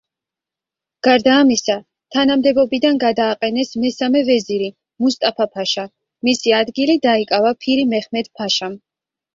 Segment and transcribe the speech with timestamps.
[1.07, 1.75] გარდა ამისა
[2.15, 4.71] თანამდებობიდან გადააყენეს მესამე ვეზირი
[5.05, 5.89] მუსტაფა-ფაშა,
[6.31, 8.83] მისი ადგილი დაიკავა ფირი მეჰმედ-ფაშამ.